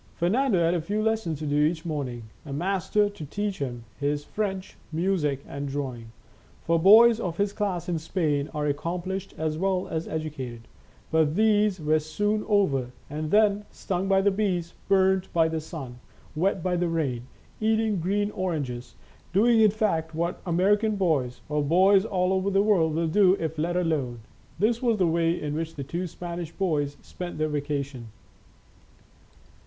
[0.15, 4.23] Fernando had a few lessons to do each morning, a master to teach him his
[4.23, 6.11] French, music, and drawing,—
[6.65, 10.61] for boys of his class in Spain are accomplished as well as edu cated,—
[11.11, 15.99] but these were soon over, and then, stung by the bees, burnt by the sun,
[16.35, 17.27] wet by the rain,
[17.59, 18.95] eating green oranges,
[19.33, 23.59] doing in fact what American boys, or boys all over the world will do if
[23.59, 24.19] let alone,
[24.57, 28.07] this was the way in which the two Spanish boys spent their vacation.